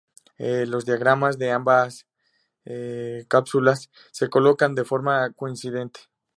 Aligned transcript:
Los 0.39 0.83
diafragmas 0.85 1.37
de 1.37 1.51
ambas 1.51 2.07
cápsulas 3.27 3.91
se 4.11 4.31
colocan 4.31 4.73
de 4.73 4.83
forma 4.83 5.31
coincidente. 5.33 5.99